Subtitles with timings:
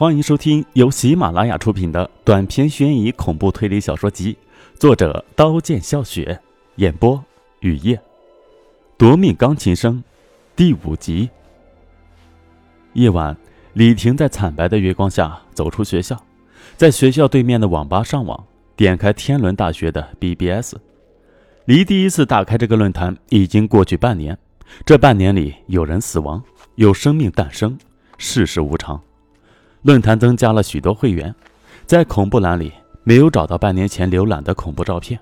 [0.00, 4.34] 欢迎收听由喜马拉雅出品的短篇悬疑恐怖推理小说集，
[4.78, 6.40] 作者刀剑笑雪，
[6.76, 7.22] 演播
[7.60, 8.00] 雨夜，
[8.96, 10.02] 夺命钢琴声，
[10.56, 11.28] 第五集。
[12.94, 13.36] 夜晚，
[13.74, 16.18] 李婷在惨白的月光下走出学校，
[16.78, 20.76] 在学校对面的网吧上网，点开天伦大学的 BBS。
[21.66, 24.38] 离第一次打开这个论坛已经过去半年，
[24.86, 26.42] 这半年里有人死亡，
[26.76, 27.78] 有生命诞生，
[28.16, 28.98] 世事无常。
[29.82, 31.34] 论坛增加了许多会员，
[31.86, 35.18] 在恐怖栏里没有找到半年前浏览的恐怖照片。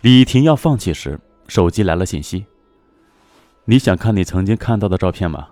[0.00, 2.44] 李婷要放弃时，手机来了信息
[3.66, 5.48] ：“你想看你曾经看到的照片吗？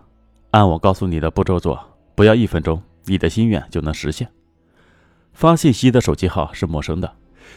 [0.50, 1.78] 按我告诉你的步骤做，
[2.14, 4.28] 不要一分钟，你的心愿就能实现。”
[5.32, 7.12] 发信息的手机号是陌生的，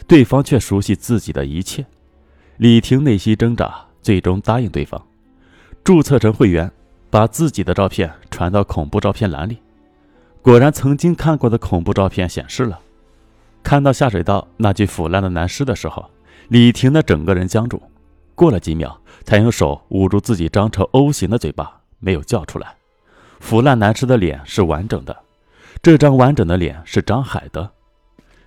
[0.06, 1.86] 对方却熟悉自己的一切。
[2.58, 5.02] 李婷内心挣扎，最终答应对方，
[5.84, 6.72] 注册成会员，
[7.10, 9.58] 把自己的照片传到恐怖照片栏里。
[10.42, 12.80] 果然，曾经看过的恐怖照片显示了。
[13.62, 16.10] 看到下水道那具腐烂的男尸的时候，
[16.48, 17.82] 李婷的整个人僵住，
[18.36, 22.76] 过了几秒，才用手捂住自己张成 O 型的嘴巴，没有叫出来。
[23.42, 25.16] 腐烂男尸的脸是完整的，
[25.84, 27.72] 这张完整的脸是张海的。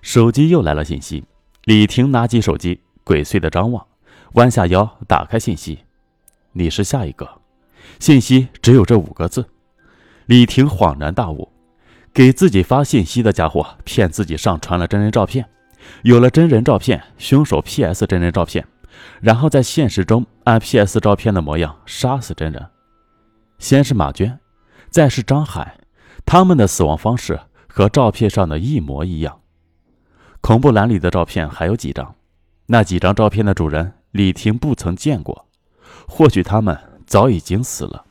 [0.01, 1.23] 手机又来了信息，
[1.63, 3.85] 李婷拿起手机，鬼祟的张望，
[4.33, 5.83] 弯下腰打开信息
[6.53, 7.29] ：“你是下一个。”
[7.99, 9.45] 信息只有这五个字。
[10.25, 11.52] 李婷恍然大悟。
[12.13, 15.49] 给自己发信息的家伙骗自己上传了真人照片，
[16.03, 18.63] 有了真人照片，凶手 PS 真人照片，
[19.19, 22.67] 然后在现实中按 PS 照片的模样杀死真人。
[23.57, 24.37] 先是马娟，
[24.91, 25.75] 再是张海，
[26.23, 29.39] 他们的死亡方式和照片上的一模一样。
[30.39, 32.13] 恐怖栏里的照片还有几张，
[32.67, 35.47] 那几张照片的主人李婷不曾见过，
[36.07, 38.05] 或许他们早已经死了。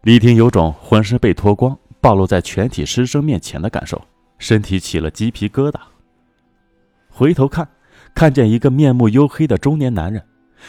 [0.00, 1.78] 李婷有种浑身被脱光。
[2.00, 4.00] 暴露在全体师生面前的感受，
[4.38, 5.78] 身体起了鸡皮疙瘩。
[7.08, 7.68] 回头看，
[8.14, 10.24] 看见一个面目黝黑的中年男人，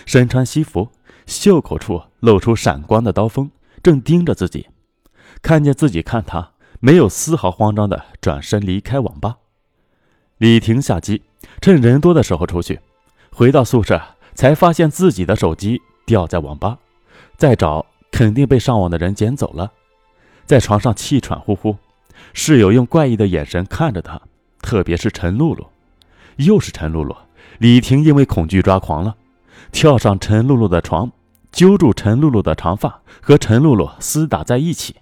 [0.06, 0.90] 身穿西服，
[1.28, 3.52] 袖口处露出闪光的刀锋，
[3.84, 4.68] 正盯着自己。
[5.42, 9.38] 看见自己看他，没有丝毫慌张的转身离开网吧。
[10.40, 11.22] 李婷下机，
[11.62, 12.80] 趁人多的时候出去，
[13.32, 14.02] 回到宿舍
[14.34, 16.80] 才发现自己的手机掉在网吧，
[17.38, 19.72] 再找肯定被上网的人捡走了。
[20.50, 21.78] 在床上气喘呼呼，
[22.34, 24.20] 室友用怪异的眼神看着他，
[24.64, 25.68] 特别是陈露露，
[26.38, 27.16] 又是陈露露。
[27.60, 29.16] 李婷因为恐惧抓狂了，
[29.72, 31.12] 跳上陈露露的床，
[31.52, 34.96] 揪住陈露露的长发，和陈露露厮打在一起，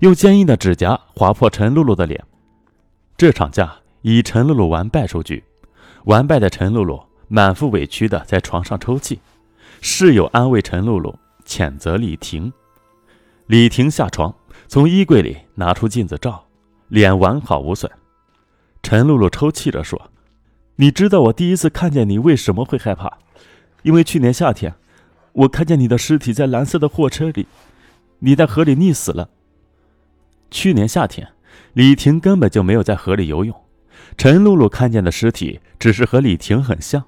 [0.00, 2.24] 用坚硬的指甲划破陈露露的脸。
[3.16, 5.44] 这场架以陈露露完败收局，
[6.06, 9.20] 完败的陈露露满腹委屈的在床上抽泣，
[9.80, 11.16] 室友安慰陈露露，
[11.46, 12.52] 谴责李婷。
[13.46, 14.34] 李婷下床。
[14.72, 16.42] 从衣柜里拿出镜子照，
[16.88, 17.92] 脸完好无损。
[18.82, 20.00] 陈露露抽泣着说
[20.76, 23.18] ：“你知道我第一次看见你为什么会害怕？
[23.82, 24.72] 因为去年夏天，
[25.34, 27.46] 我看见你的尸体在蓝色的货车里，
[28.20, 29.28] 你在河里溺死了。
[30.50, 31.28] 去年夏天，
[31.74, 33.54] 李婷根本就没有在河里游泳。
[34.16, 37.04] 陈露露看见的尸体只是和李婷很像。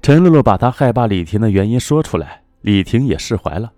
[0.00, 3.74] 陈露露把她害怕李婷的原因说出来，李婷也释怀了。”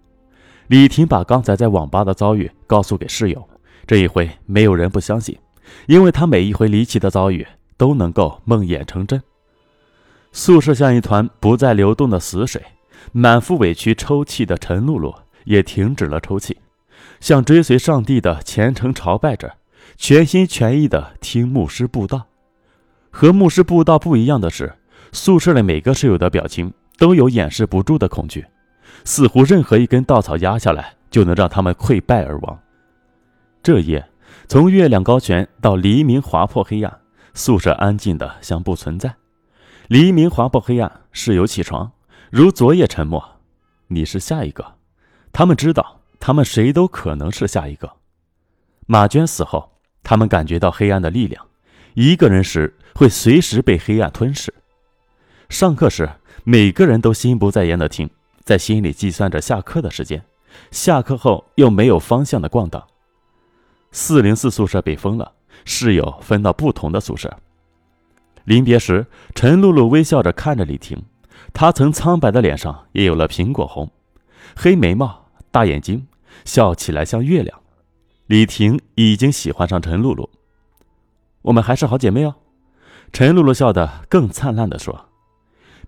[0.70, 3.48] 李婷把刚才在网吧的遭遇告诉给室友，
[3.88, 5.36] 这一回没有人不相信，
[5.88, 7.44] 因为他每一回离奇的遭遇
[7.76, 9.20] 都能够梦魇成真。
[10.30, 12.62] 宿舍像一团不再流动的死水，
[13.10, 16.56] 满腹委屈抽泣的陈露露也停止了抽泣，
[17.18, 19.52] 像追随上帝的虔诚朝拜着，
[19.96, 22.28] 全心全意的听牧师布道。
[23.10, 24.72] 和牧师布道不一样的是，
[25.10, 28.46] 宿舍里每个室友的表情都有掩饰不住的恐惧。
[29.04, 32.58] 似乎任何一根稻草压下来，就能让他们溃败而亡。
[33.62, 34.08] 这夜，
[34.48, 37.00] 从月亮高悬到黎明划破黑暗，
[37.34, 39.14] 宿舍安静的像不存在。
[39.88, 41.90] 黎明划破黑暗，室友起床，
[42.30, 43.36] 如昨夜沉默。
[43.88, 44.74] 你是下一个，
[45.32, 47.90] 他们知道，他们谁都可能是下一个。
[48.86, 49.72] 马娟死后，
[50.02, 51.44] 他们感觉到黑暗的力量，
[51.94, 54.54] 一个人时会随时被黑暗吞噬。
[55.48, 56.08] 上课时，
[56.44, 58.08] 每个人都心不在焉的听。
[58.50, 60.24] 在心里计算着下课的时间，
[60.72, 62.84] 下课后又没有方向的逛荡。
[63.92, 67.38] 四零四宿舍被封了，室友分到不同的宿舍。
[68.42, 69.06] 临别时，
[69.36, 71.00] 陈露露微笑着看着李婷，
[71.52, 73.88] 她曾苍白的脸上也有了苹果红，
[74.56, 76.08] 黑眉毛，大眼睛，
[76.44, 77.56] 笑起来像月亮。
[78.26, 80.28] 李婷已经喜欢上陈露露，
[81.42, 82.34] 我们还是好姐妹哦。
[83.12, 85.06] 陈露露笑得更灿烂地说：“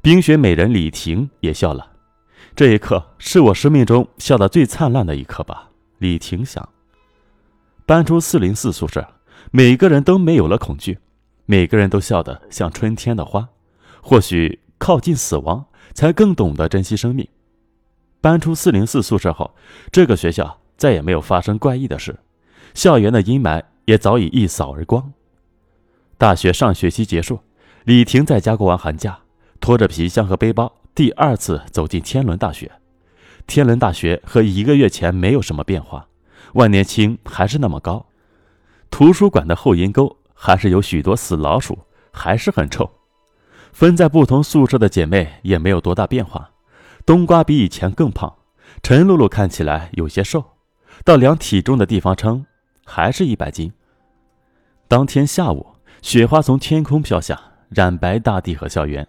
[0.01, 1.89] 冰雪美人李婷也笑了。”
[2.55, 6.69] 这一刻是我生命中笑得最灿烂的一刻吧，李婷想。
[7.87, 9.07] 搬出四零四宿舍，
[9.51, 10.99] 每个人都没有了恐惧，
[11.47, 13.49] 每个人都笑得像春天的花。
[14.03, 15.65] 或许靠近死亡，
[15.95, 17.27] 才更懂得珍惜生命。
[18.21, 19.55] 搬出四零四宿舍后，
[19.91, 22.19] 这个学校再也没有发生怪异的事，
[22.75, 25.13] 校园的阴霾也早已一扫而光。
[26.19, 27.41] 大学上学期结束，
[27.85, 29.21] 李婷在家过完寒假，
[29.59, 32.71] 拖着皮箱和背包，第二次走进天伦大学。
[33.47, 36.07] 天伦大学和一个月前没有什么变化，
[36.53, 38.05] 万年青还是那么高，
[38.91, 41.79] 图书馆的后阴沟还是有许多死老鼠，
[42.13, 42.91] 还是很臭。
[43.73, 46.51] 分在不同宿舍的姐妹也没有多大变化。
[47.07, 48.31] 冬瓜比以前更胖，
[48.83, 50.45] 陈露露看起来有些瘦，
[51.05, 52.45] 到量体重的地方称，
[52.85, 53.73] 还是一百斤。
[54.89, 57.41] 当天下午，雪花从天空飘下，
[57.71, 59.09] 染白大地和校园。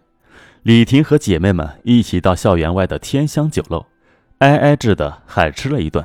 [0.63, 3.85] 李婷和姐妹们一起到校园外的天香酒楼，
[4.39, 6.03] 挨挨制的海吃了一顿。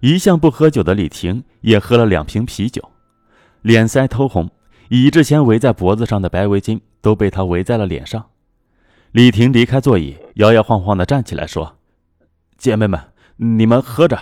[0.00, 2.90] 一向不喝酒的李婷也喝了两瓶啤酒，
[3.62, 4.50] 脸腮通红，
[4.88, 6.80] 以之前围在脖子上的白围巾。
[7.06, 8.30] 都被他围在了脸上。
[9.12, 11.76] 李婷离开座椅，摇摇晃晃地站起来说
[12.58, 13.00] ：“姐妹们，
[13.36, 14.18] 你们喝着，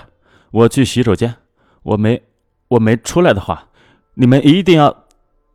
[0.51, 1.35] 我去洗手间。
[1.83, 2.23] 我没，
[2.69, 3.69] 我没出来的话，
[4.17, 5.07] 你们一定要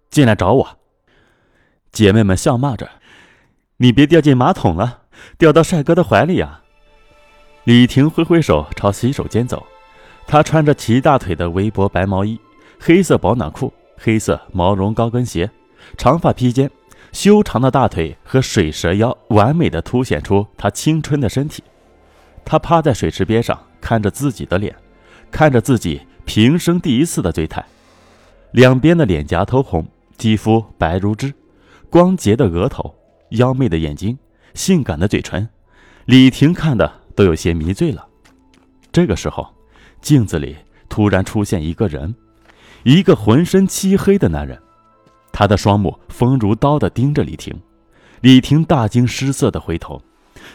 [0.09, 0.79] 进来找我。”
[1.93, 2.89] 姐妹们笑骂着
[3.81, 5.03] ：“你别掉进马桶了，
[5.37, 6.61] 掉到帅哥的怀里呀！”
[7.63, 9.65] 李婷挥挥手朝洗手间走。
[10.27, 12.37] 她穿着齐大腿的围脖白毛衣、
[12.77, 15.49] 黑色保暖裤、黑色毛绒高跟鞋，
[15.97, 16.69] 长发披肩。
[17.13, 21.63] 修长的大腿和水蛇腰，完美的凸显出她青春的身体。
[22.43, 24.75] 她趴在水池边上，看着自己的脸，
[25.31, 27.65] 看着自己平生第一次的醉态。
[28.51, 29.87] 两边的脸颊通红，
[30.17, 31.33] 肌肤白如脂，
[31.89, 32.93] 光洁的额头，
[33.31, 34.17] 妖媚的眼睛，
[34.53, 35.47] 性感的嘴唇，
[36.05, 38.07] 李婷看的都有些迷醉了。
[38.91, 39.47] 这个时候，
[40.01, 40.55] 镜子里
[40.87, 42.15] 突然出现一个人，
[42.83, 44.59] 一个浑身漆黑的男人。
[45.31, 47.55] 他的双目锋如刀的盯着李婷，
[48.21, 50.01] 李婷大惊失色的回头，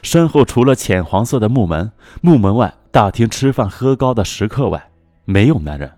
[0.02, 4.90] 身后除了浅黄色的木门，木门外大厅吃饭喝高的食客外，
[5.24, 5.90] 没有男人。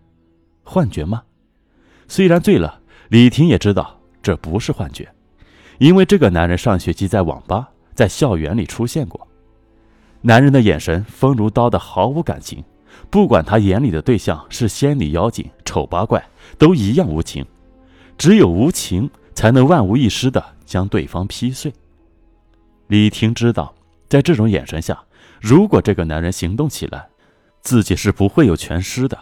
[0.63, 1.23] 幻觉吗？
[2.07, 5.09] 虽然醉了，李婷也知道这不是幻觉，
[5.79, 9.27] 因为这个男人上学期在网吧，在校园里出现过。
[10.23, 12.65] 男人的眼神锋如刀的，毫无感情，
[13.11, 16.25] 不管他眼里的对象是仙女、妖精、丑八怪，
[16.59, 17.45] 都一样无情。
[18.19, 21.73] 只有无情，才能万无一失的将对方劈碎。
[22.89, 23.75] 李婷知道，
[24.09, 24.99] 在这种眼神下，
[25.41, 27.07] 如果这个男人行动起来，
[27.61, 29.19] 自己是不会有全尸的。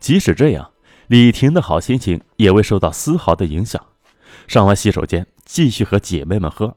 [0.00, 0.70] 即使这样，
[1.08, 3.84] 李婷的好心情也未受到丝毫的影响。
[4.46, 6.76] 上完洗手间，继续和姐妹们喝。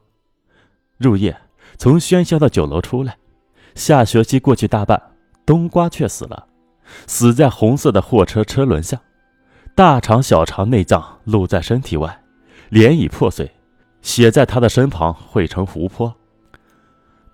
[0.96, 1.36] 入夜，
[1.76, 3.16] 从喧嚣的酒楼出来，
[3.74, 5.00] 下学期过去大半，
[5.46, 6.46] 冬瓜却死了，
[7.06, 9.00] 死在红色的货车车轮下。
[9.74, 12.22] 大肠、小肠、内脏露在身体外，
[12.68, 13.54] 脸已破碎，
[14.02, 16.14] 血在他的身旁汇成湖泊。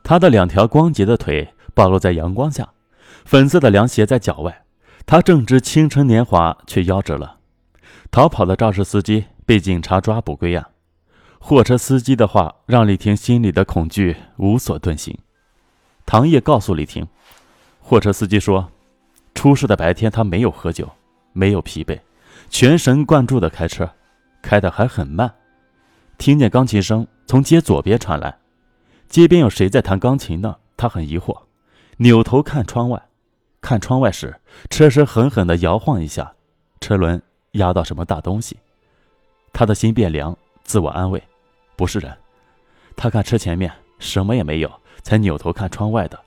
[0.03, 2.69] 他的两条光洁的腿暴露在阳光下，
[3.25, 4.65] 粉色的凉鞋在脚外。
[5.07, 7.39] 他正值青春年华，却夭折了。
[8.11, 10.67] 逃跑的肇事司机被警察抓捕归案。
[11.47, 15.15] 货车司机的话让李婷心里的恐惧无所遁形。
[16.07, 17.07] 唐烨告诉李婷，
[17.83, 18.67] 货车司机说，
[19.35, 20.89] 出事的白天他没有喝酒，
[21.35, 22.01] 没有疲惫。
[22.49, 23.87] 全神贯注地开车，
[24.41, 25.35] 开得还很慢。
[26.17, 28.39] 听见钢琴声从街左边传来，
[29.11, 30.57] 街边有谁在弹钢琴呢？
[30.79, 31.43] 他很疑惑，
[31.99, 33.03] 扭头看窗外。
[33.61, 34.35] 看窗外时，
[34.71, 36.33] 车身狠狠地摇晃一下，
[36.81, 37.21] 车轮
[37.51, 38.57] 压到什么大东西。
[39.53, 41.23] 他的心变凉，自我安慰：
[41.77, 42.17] 不是人。
[42.97, 46.19] 他看车前面什么也没有，才扭头看窗外的。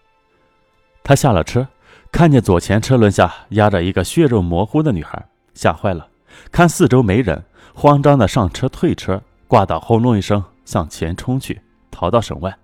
[1.03, 1.67] 他下了车，
[2.11, 5.27] 看见左前车轮下压着一个血肉模糊的女孩。
[5.53, 6.07] 吓坏了，
[6.51, 12.57] 看四周没人，慌张的上车退车，挂倒轰隆一声向前冲去，逃到省外。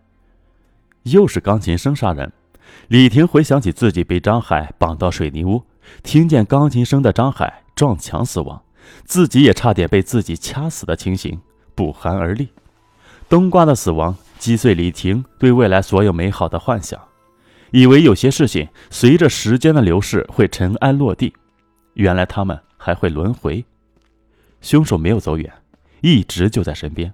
[1.03, 2.31] 又是钢琴声杀人。
[2.87, 5.63] 李婷回想起自己被张海绑到水泥屋，
[6.03, 8.61] 听见钢琴声的张海撞墙死亡，
[9.05, 11.41] 自己也差点被自己掐死的情形，
[11.73, 12.49] 不寒而栗。
[13.29, 16.99] 冬瓜的死亡击碎李婷对未来所有美好的幻想，
[17.71, 21.33] 以为有些事情随着时间的流逝会尘埃落地，
[21.93, 22.59] 原来他们。
[22.85, 23.63] 还会轮回，
[24.59, 25.49] 凶手没有走远，
[26.01, 27.13] 一直就在身边。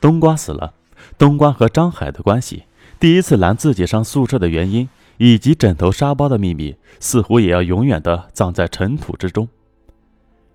[0.00, 0.74] 冬瓜死了，
[1.16, 2.64] 冬瓜和张海的关系，
[2.98, 9.46] 第一次拦自己上宿舍的原因，以及枕头沙包的秘密，似乎也要永远的葬在尘土之中。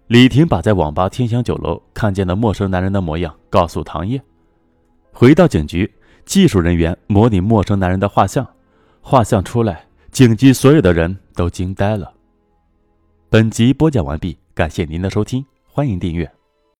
[0.08, 4.22] 李婷把在网吧天香酒楼看见的陌生男人的模样告诉唐叶。
[5.12, 5.92] 回到警局，
[6.26, 8.48] 技术人员模拟陌生男人的画像，
[9.02, 12.14] 画像出来，警局所有的人都惊呆了。
[13.30, 16.32] 本集播讲完毕，感谢您的收听，欢迎订阅。